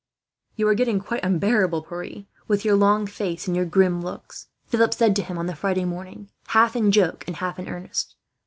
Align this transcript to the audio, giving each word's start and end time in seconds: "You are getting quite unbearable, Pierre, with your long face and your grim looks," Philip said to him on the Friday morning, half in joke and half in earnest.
"You 0.55 0.67
are 0.67 0.73
getting 0.73 0.99
quite 0.99 1.23
unbearable, 1.23 1.83
Pierre, 1.83 2.23
with 2.47 2.65
your 2.65 2.75
long 2.75 3.05
face 3.05 3.45
and 3.45 3.55
your 3.55 3.65
grim 3.67 4.01
looks," 4.01 4.47
Philip 4.65 4.95
said 4.95 5.15
to 5.17 5.21
him 5.21 5.37
on 5.37 5.45
the 5.45 5.53
Friday 5.55 5.85
morning, 5.85 6.31
half 6.47 6.75
in 6.75 6.91
joke 6.91 7.23
and 7.27 7.35
half 7.35 7.59
in 7.59 7.69
earnest. 7.69 8.15